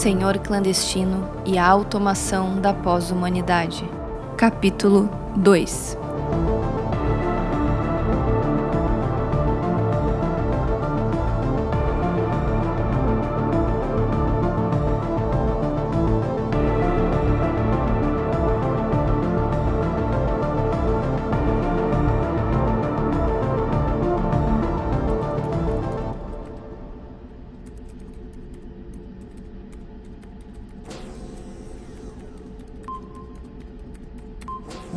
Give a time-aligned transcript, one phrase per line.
[0.00, 3.86] Senhor clandestino e a automação da pós-humanidade.
[4.34, 6.09] Capítulo 2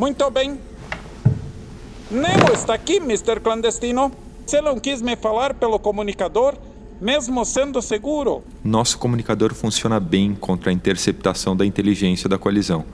[0.04, 0.60] Muito bem.
[2.10, 3.40] Nemo está aqui, Mr.
[3.42, 4.12] Clandestino.
[4.44, 6.58] Você não quis me falar pelo comunicador,
[7.00, 8.44] mesmo sendo seguro.
[8.62, 12.84] Nosso comunicador funciona bem contra a interceptação da inteligência da coalizão.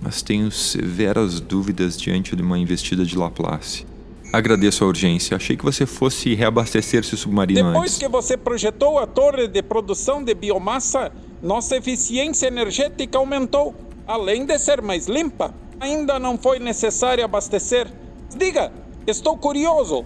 [0.00, 3.84] Mas tenho severas dúvidas diante de uma investida de Laplace.
[4.32, 5.36] Agradeço a urgência.
[5.36, 7.98] Achei que você fosse reabastecer seu submarino Depois antes.
[7.98, 13.74] que você projetou a torre de produção de biomassa, nossa eficiência energética aumentou,
[14.06, 15.52] além de ser mais limpa.
[15.80, 17.90] Ainda não foi necessário abastecer.
[18.36, 18.72] Diga,
[19.06, 20.04] estou curioso.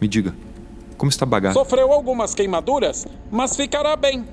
[0.00, 0.34] Me diga,
[0.96, 1.52] como está a?
[1.52, 4.24] Sofreu algumas queimaduras, mas ficará bem.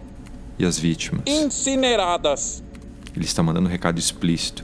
[0.57, 1.23] E as vítimas?
[1.25, 2.63] Incineradas.
[3.15, 4.63] Ele está mandando um recado explícito.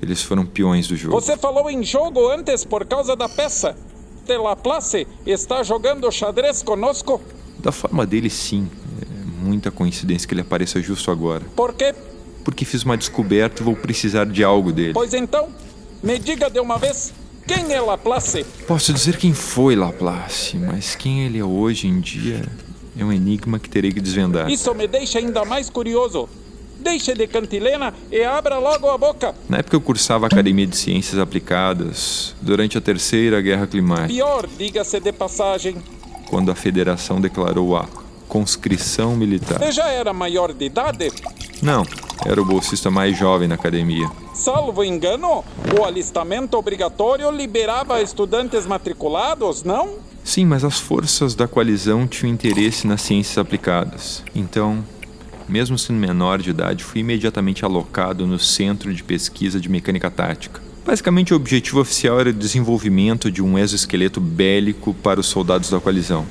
[0.00, 1.20] Eles foram peões do jogo.
[1.20, 3.76] Você falou em jogo antes por causa da peça.
[4.24, 7.20] De Laplace está jogando xadrez conosco?
[7.58, 8.70] Da forma dele, sim.
[9.02, 11.44] É muita coincidência que ele apareça justo agora.
[11.56, 11.94] Por quê?
[12.48, 14.94] Porque fiz uma descoberta e vou precisar de algo dele.
[14.94, 15.50] Pois então,
[16.02, 17.12] me diga de uma vez,
[17.46, 18.42] quem é Laplace?
[18.66, 22.42] Posso dizer quem foi Laplace, mas quem ele é hoje em dia
[22.98, 24.48] é um enigma que terei que desvendar.
[24.48, 26.26] Isso me deixa ainda mais curioso.
[26.80, 29.34] Deixe de cantilena e abra logo a boca.
[29.46, 34.48] Na época eu cursava a Academia de Ciências Aplicadas, durante a Terceira Guerra Climática, Pior,
[34.56, 35.76] diga-se de passagem.
[36.30, 37.86] quando a Federação declarou a
[38.26, 39.58] conscrição militar.
[39.58, 41.12] Você já era maior de idade?
[41.60, 41.84] Não,
[42.24, 44.10] era o bolsista mais jovem na academia.
[44.34, 45.44] Salvo engano,
[45.78, 49.96] o alistamento obrigatório liberava estudantes matriculados, não?
[50.24, 54.22] Sim, mas as forças da coalizão tinham interesse nas ciências aplicadas.
[54.34, 54.84] Então,
[55.48, 60.60] mesmo sendo menor de idade, fui imediatamente alocado no Centro de Pesquisa de Mecânica Tática.
[60.84, 65.80] Basicamente, o objetivo oficial era o desenvolvimento de um exoesqueleto bélico para os soldados da
[65.80, 66.26] coalizão.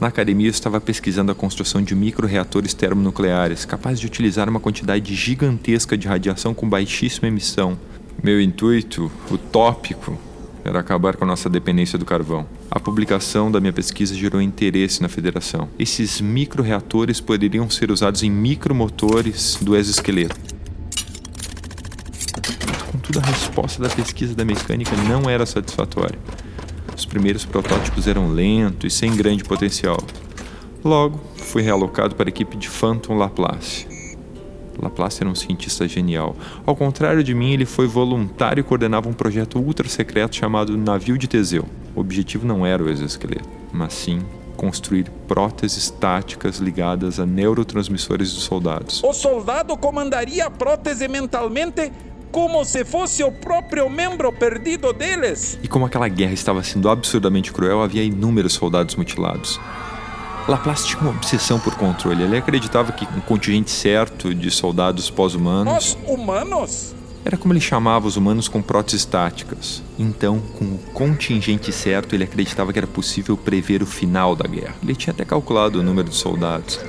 [0.00, 5.14] Na academia, eu estava pesquisando a construção de microreatores termonucleares, capazes de utilizar uma quantidade
[5.14, 7.78] gigantesca de radiação com baixíssima emissão.
[8.22, 10.18] Meu intuito, utópico,
[10.64, 12.46] era acabar com a nossa dependência do carvão.
[12.70, 15.68] A publicação da minha pesquisa gerou interesse na federação.
[15.78, 20.34] Esses microreatores poderiam ser usados em micromotores do exoesqueleto.
[22.90, 26.18] Contudo, a resposta da pesquisa da mecânica não era satisfatória.
[27.00, 29.96] Os primeiros protótipos eram lentos e sem grande potencial.
[30.84, 33.88] Logo, fui realocado para a equipe de Phantom Laplace.
[34.78, 36.36] Laplace era um cientista genial.
[36.66, 41.16] Ao contrário de mim, ele foi voluntário e coordenava um projeto ultra secreto chamado Navio
[41.16, 41.64] de Teseu.
[41.96, 44.20] O objetivo não era o exoesqueleto, mas sim
[44.54, 49.02] construir próteses táticas ligadas a neurotransmissores dos soldados.
[49.02, 51.90] O soldado comandaria a prótese mentalmente
[52.30, 55.58] como se fosse o próprio membro perdido deles.
[55.62, 59.60] E como aquela guerra estava sendo absurdamente cruel, havia inúmeros soldados mutilados.
[60.48, 62.22] Laplace tinha uma obsessão por controle.
[62.22, 66.94] Ele acreditava que um contingente certo de soldados pós-humanos Os humanos?
[67.24, 69.82] era como ele chamava os humanos com próteses táticas.
[69.98, 74.74] Então, com o contingente certo, ele acreditava que era possível prever o final da guerra.
[74.82, 76.80] Ele tinha até calculado o número de soldados.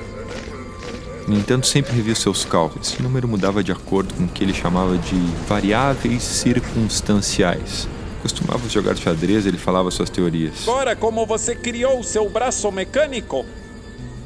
[1.26, 2.92] No entanto, sempre revia seus cálculos.
[2.92, 5.16] Esse número mudava de acordo com o que ele chamava de
[5.46, 7.88] variáveis circunstanciais.
[8.20, 10.62] Costumava jogar xadrez, ele falava suas teorias.
[10.62, 13.44] Agora, como você criou o seu braço mecânico?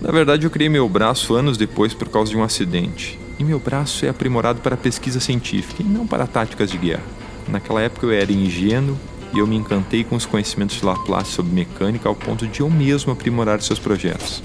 [0.01, 3.19] Na verdade, eu criei meu braço anos depois por causa de um acidente.
[3.39, 7.03] E meu braço é aprimorado para pesquisa científica e não para táticas de guerra.
[7.49, 8.99] Naquela época eu era ingênuo
[9.35, 12.71] e eu me encantei com os conhecimentos de Laplace sobre mecânica ao ponto de eu
[12.71, 14.43] mesmo aprimorar seus projetos.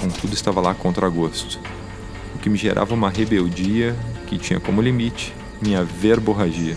[0.00, 1.60] Contudo, estava lá contra gosto,
[2.34, 3.94] o que me gerava uma rebeldia
[4.26, 6.76] que tinha como limite minha verborragia.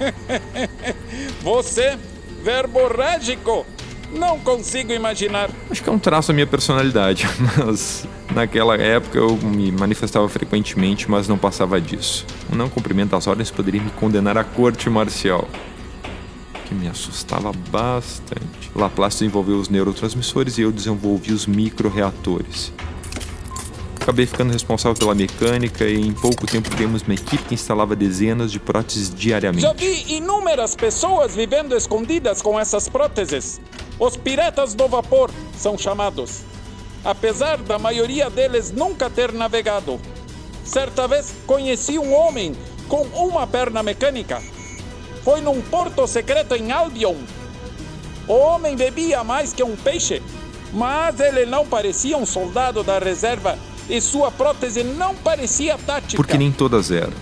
[1.42, 1.98] Você,
[2.42, 3.66] verborrágico?
[4.12, 5.50] Não consigo imaginar.
[5.70, 7.26] Acho que é um traço da minha personalidade,
[7.58, 12.24] mas naquela época eu me manifestava frequentemente, mas não passava disso.
[12.52, 15.48] O não cumprimento às ordens poderia me condenar à corte marcial,
[16.64, 18.70] que me assustava bastante.
[18.74, 22.72] Laplace desenvolveu os neurotransmissores e eu desenvolvi os microreatores.
[24.00, 28.52] Acabei ficando responsável pela mecânica e em pouco tempo criamos uma equipe que instalava dezenas
[28.52, 29.62] de próteses diariamente.
[29.62, 33.60] Já vi inúmeras pessoas vivendo escondidas com essas próteses.
[33.98, 36.42] Os piratas do vapor são chamados.
[37.04, 40.00] apesar da maioria deles nunca ter navegado.
[40.64, 42.56] Certa vez conheci um homem
[42.88, 44.42] com uma perna mecânica.
[45.24, 47.16] Foi num porto secreto em Albion.
[48.28, 50.22] O homem bebia mais que um peixe,
[50.70, 56.16] mas ele não parecia um soldado da reserva e sua prótese não parecia tática.
[56.16, 57.12] Porque nem todas eram.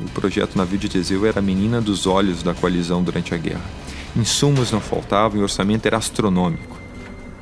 [0.00, 3.64] O projeto navio de Teseu era a menina dos olhos da coalizão durante a guerra.
[4.16, 6.80] Insumos não faltavam e o orçamento era astronômico.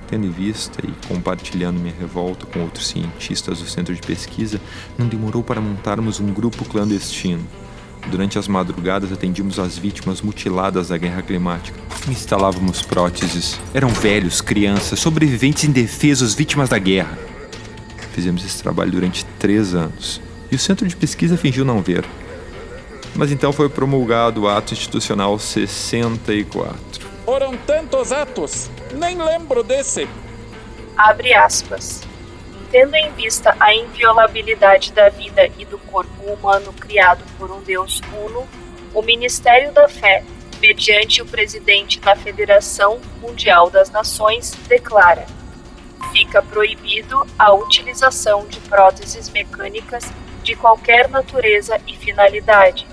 [0.09, 4.61] Tendo em vista e compartilhando minha revolta com outros cientistas do centro de pesquisa,
[4.99, 7.47] não demorou para montarmos um grupo clandestino.
[8.09, 11.79] Durante as madrugadas atendíamos as vítimas mutiladas da guerra climática.
[12.09, 13.61] Instalávamos próteses.
[13.75, 17.19] Eram velhos, crianças, sobreviventes indefesos, vítimas da guerra.
[18.13, 20.21] Fizemos esse trabalho durante três anos.
[20.51, 22.05] E o centro de pesquisa fingiu não ver.
[23.15, 27.09] Mas então foi promulgado o Ato Institucional 64.
[27.25, 30.09] Foram tantos atos, nem lembro desse.
[30.97, 32.10] Abre aspas.
[32.71, 38.01] Tendo em vista a inviolabilidade da vida e do corpo humano criado por um Deus
[38.25, 38.47] uno,
[38.95, 40.23] o Ministério da Fé,
[40.61, 45.27] mediante o presidente da Federação Mundial das Nações, declara:
[46.13, 50.09] fica proibido a utilização de próteses mecânicas
[50.45, 52.87] de qualquer natureza e finalidade.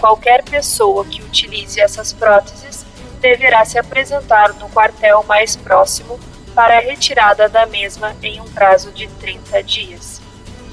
[0.00, 2.84] Qualquer pessoa que utilize essas próteses
[3.20, 6.18] deverá se apresentar no quartel mais próximo
[6.54, 10.22] para a retirada da mesma em um prazo de 30 dias.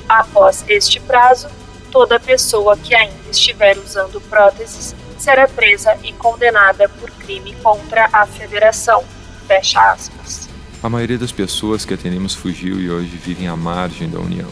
[0.08, 1.50] Após este prazo,
[1.92, 8.26] toda pessoa que ainda estiver usando próteses será presa e condenada por crime contra a
[8.26, 9.04] Federação.
[9.48, 10.50] Fecha aspas.
[10.82, 14.50] A maioria das pessoas que atendemos fugiu e hoje vivem à margem da União.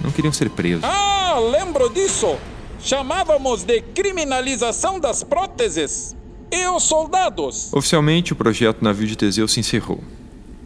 [0.00, 0.84] Não queriam ser presos.
[0.84, 2.36] Ah, lembro disso!
[2.78, 6.16] Chamávamos de criminalização das próteses
[6.52, 7.72] e os soldados.
[7.72, 10.00] Oficialmente, o projeto Navio de Teseu se encerrou.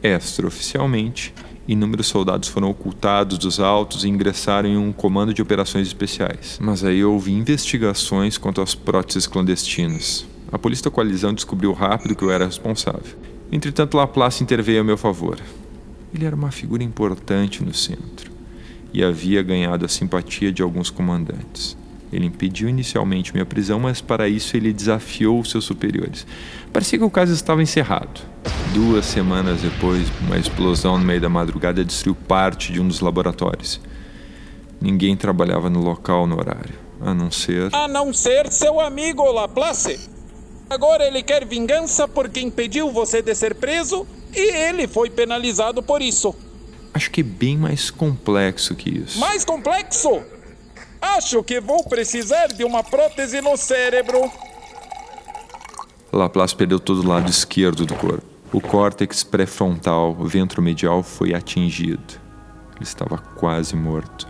[0.02, 1.34] Extraoficialmente,
[1.68, 6.58] inúmeros soldados foram ocultados dos autos e ingressaram em um comando de operações especiais.
[6.60, 10.26] Mas aí houve investigações quanto às próteses clandestinas.
[10.50, 13.16] A polícia da coalizão descobriu rápido que eu era responsável.
[13.52, 15.38] Entretanto, Laplace interveio a meu favor.
[16.14, 18.30] Ele era uma figura importante no centro
[18.92, 21.76] e havia ganhado a simpatia de alguns comandantes.
[22.12, 26.26] Ele impediu inicialmente minha prisão, mas para isso ele desafiou seus superiores.
[26.72, 28.20] Parecia que o caso estava encerrado.
[28.72, 33.80] Duas semanas depois, uma explosão no meio da madrugada destruiu parte de um dos laboratórios.
[34.80, 37.74] Ninguém trabalhava no local no horário, a não ser.
[37.74, 40.08] A não ser seu amigo Laplace.
[40.68, 46.00] Agora ele quer vingança porque impediu você de ser preso e ele foi penalizado por
[46.00, 46.32] isso.
[46.94, 49.18] Acho que é bem mais complexo que isso.
[49.18, 50.22] Mais complexo?
[51.02, 54.30] Acho que vou precisar de uma prótese no cérebro.
[56.12, 58.29] Laplace perdeu todo o lado esquerdo do corpo.
[58.52, 62.20] O córtex pré-frontal, ventromedial, foi atingido.
[62.74, 64.26] Ele estava quase morto.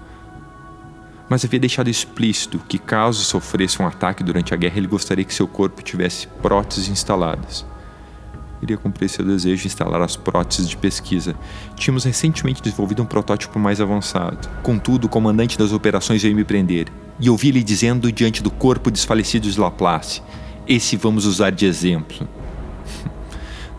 [1.28, 5.32] Mas havia deixado explícito que, caso sofresse um ataque durante a guerra, ele gostaria que
[5.32, 7.64] seu corpo tivesse próteses instaladas
[8.62, 11.34] iria cumprir seu desejo de instalar as próteses de pesquisa.
[11.76, 14.48] Tínhamos recentemente desenvolvido um protótipo mais avançado.
[14.62, 18.90] Contudo, o comandante das operações veio me prender, e ouvi ele dizendo diante do corpo
[18.90, 20.22] desfalecido de Laplace:
[20.66, 22.28] Esse vamos usar de exemplo.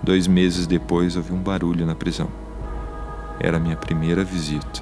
[0.03, 2.27] Dois meses depois, ouvi um barulho na prisão.
[3.39, 4.81] Era minha primeira visita.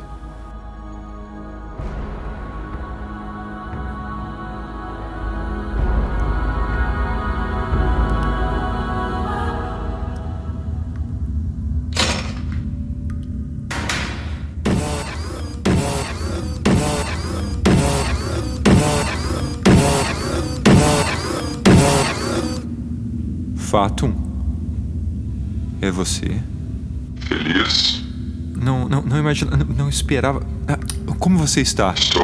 [23.57, 24.28] Fatum?
[25.81, 26.41] É você?
[27.21, 28.03] Feliz?
[28.55, 30.45] Não, não, não imagina, não, não esperava.
[30.67, 30.77] Ah,
[31.17, 31.93] como você está?
[31.97, 32.23] Estou.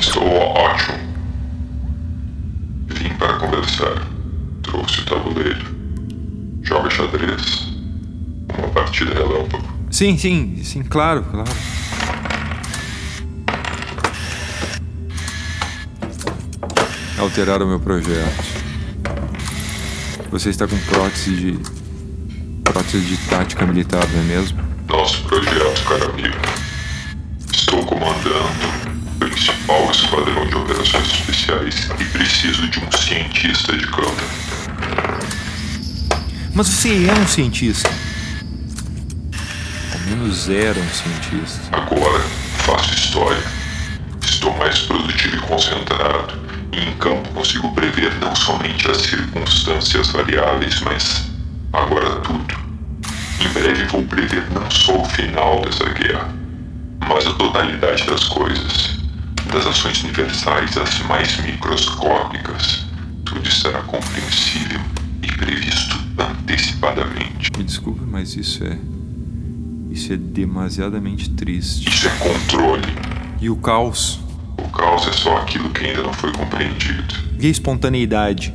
[0.00, 0.98] Estou ótimo.
[2.88, 4.06] Vim para conversar.
[4.62, 5.64] Trouxe o tabuleiro.
[6.62, 7.68] Joga xadrez.
[8.58, 9.64] Uma partida relâmpago.
[9.90, 11.50] Sim, sim, sim, claro, claro.
[17.16, 18.63] Alteraram o meu projeto.
[20.34, 21.58] Você está com prótese de.
[22.64, 24.58] prótese de tática militar, não é mesmo?
[24.88, 26.34] Nosso projeto, caro amigo.
[27.52, 28.48] Estou comandando
[29.14, 34.24] o principal esquadrão de operações especiais e preciso de um cientista de campo.
[36.52, 37.88] Mas você é um cientista.
[39.92, 41.60] Ao menos era um cientista.
[41.70, 42.24] Agora
[42.66, 43.44] faço história.
[44.20, 46.43] Estou mais produtivo e concentrado
[46.74, 51.30] e em campo consigo prever não somente as circunstâncias variáveis, mas
[51.72, 52.54] agora tudo,
[53.40, 56.34] Em breve vou prever não só o final dessa guerra,
[57.08, 58.98] mas a totalidade das coisas,
[59.52, 62.84] das ações universais às mais microscópicas.
[63.24, 64.80] Tudo estará compreensível
[65.22, 67.50] e previsto antecipadamente.
[67.56, 68.78] Me desculpe, mas isso é.
[69.90, 71.88] Isso é demasiadamente triste.
[71.88, 72.82] Isso é controle.
[73.40, 74.23] E o caos?
[74.58, 77.14] O caos é só aquilo que ainda não foi compreendido.
[77.38, 78.54] E a espontaneidade?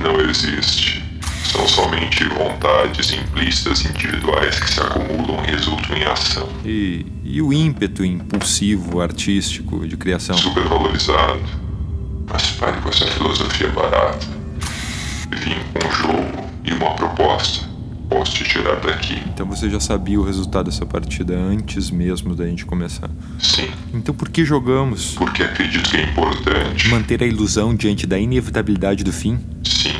[0.00, 1.02] Não existe.
[1.44, 6.48] São somente vontades implícitas individuais que se acumulam e resultam em ação.
[6.64, 10.36] E, e o ímpeto impulsivo, artístico, de criação?
[10.36, 11.40] Supervalorizado.
[12.28, 14.26] Mas pare com essa filosofia barata.
[15.30, 17.73] Vim com um jogo e uma proposta.
[18.14, 19.20] Posso te tirar daqui.
[19.26, 23.10] Então você já sabia o resultado dessa partida antes mesmo da gente começar.
[23.40, 25.14] Sim, Então por que jogamos?
[25.16, 26.88] porque acredito que é importante.
[26.88, 29.40] Manter a ilusão diante da inevitabilidade do fim?
[29.64, 29.94] Sim.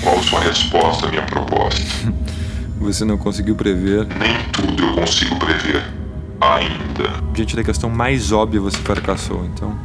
[0.00, 1.82] Qual sua resposta à minha proposta?
[2.78, 4.06] Você não conseguiu prever.
[4.18, 5.82] Nem tudo eu consigo prever.
[6.40, 7.10] Ainda.
[7.32, 9.44] Diante da questão mais óbvia, você fracassou.
[9.46, 9.76] Então,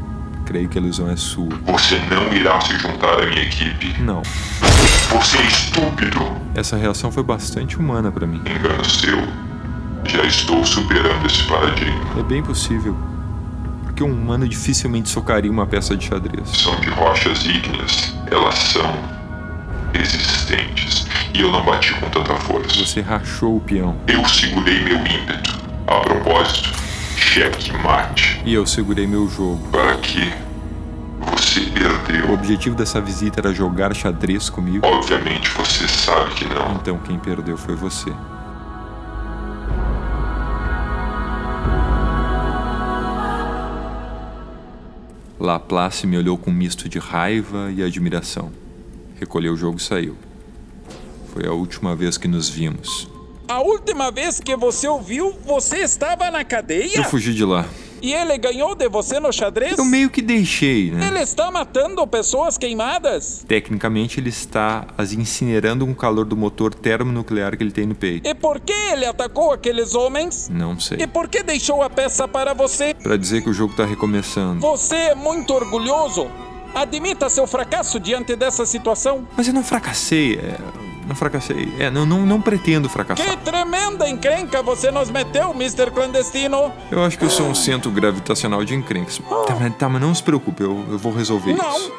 [0.47, 1.49] creio que a ilusão é sua.
[1.65, 4.01] Você não irá se juntar à minha equipe.
[4.01, 4.21] Não.
[5.11, 6.25] Você é estúpido.
[6.55, 8.37] Essa reação foi bastante humana pra mim.
[8.39, 9.17] Engano seu.
[10.05, 12.01] Já estou superando esse paradigma.
[12.17, 12.95] É bem possível.
[13.83, 16.47] Porque um humano dificilmente socaria uma peça de xadrez.
[16.49, 18.15] São de rochas ígneas.
[18.31, 18.95] Elas são
[19.93, 21.07] resistentes.
[21.33, 22.79] E eu não bati com tanta força.
[22.79, 23.97] Você rachou o peão.
[24.07, 25.57] Eu segurei meu ímpeto.
[25.87, 26.69] A propósito,
[27.37, 28.41] cheque mate.
[28.43, 29.67] E eu segurei meu jogo.
[29.69, 30.33] Para quê?
[31.19, 32.33] Você O perdeu.
[32.33, 34.85] objetivo dessa visita era jogar xadrez comigo.
[34.85, 36.73] Obviamente você sabe que não.
[36.75, 38.11] Então quem perdeu foi você.
[45.39, 48.51] Laplace me olhou com um misto de raiva e admiração.
[49.19, 50.15] Recolheu o jogo e saiu.
[51.33, 53.07] Foi a última vez que nos vimos.
[53.47, 56.97] A última vez que você o viu, você estava na cadeia?
[56.97, 57.65] Eu fugi de lá.
[58.01, 59.77] E ele ganhou de você no xadrez?
[59.77, 61.07] Eu meio que deixei, né?
[61.07, 63.45] Ele está matando pessoas queimadas?
[63.47, 67.95] Tecnicamente, ele está as incinerando com o calor do motor termonuclear que ele tem no
[67.95, 68.27] peito.
[68.27, 70.49] E por que ele atacou aqueles homens?
[70.49, 70.97] Não sei.
[70.99, 72.93] E por que deixou a peça para você?
[72.95, 74.59] Pra dizer que o jogo tá recomeçando.
[74.59, 76.27] Você é muito orgulhoso.
[76.75, 79.25] Admita seu fracasso diante dessa situação.
[79.37, 80.86] Mas eu não fracassei, é...
[81.07, 81.73] Não fracassei.
[81.79, 83.25] É, não, não, não pretendo fracassar.
[83.25, 85.89] Que tremenda encrenca você nos meteu, Mr.
[85.89, 86.73] Clandestino.
[86.91, 89.21] Eu acho que eu sou um centro gravitacional de encrencas.
[89.47, 91.77] Tá, mas, tá, mas não se preocupe, eu, eu vou resolver Não.
[91.77, 91.93] isso.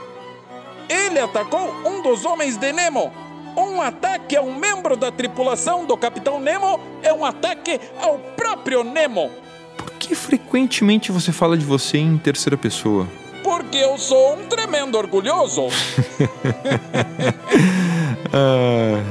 [0.90, 3.10] Ele atacou um dos homens de Nemo.
[3.56, 8.84] Um ataque a um membro da tripulação do Capitão Nemo é um ataque ao próprio
[8.84, 9.30] Nemo.
[9.78, 13.08] Por que frequentemente você fala de você em terceira pessoa?
[13.42, 15.68] Porque eu sou um tremendo orgulhoso.
[18.32, 19.02] Ah,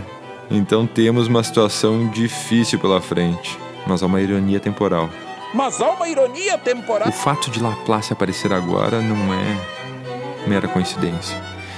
[0.49, 3.57] então temos uma situação difícil pela frente.
[3.85, 5.09] Mas há uma ironia temporal.
[5.53, 7.11] Mas há uma ironia O temporal.
[7.11, 9.57] fato de Laplace aparecer agora não é
[10.47, 11.37] mera coincidência.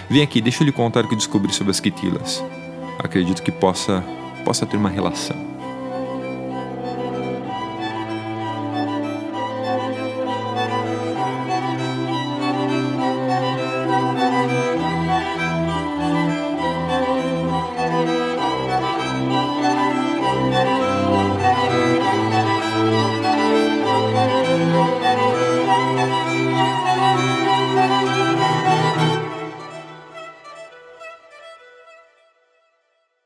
[0.10, 2.44] Vem aqui, deixa eu lhe contar o que descobri sobre as quitilas.
[2.98, 4.04] Acredito que possa,
[4.44, 5.38] possa ter uma relação.